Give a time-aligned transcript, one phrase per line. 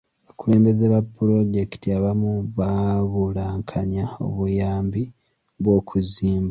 [0.23, 5.03] Abakulembeze ba pulojekiti abamu baabulankanya obuyambi
[5.61, 6.39] bw'okuzimba.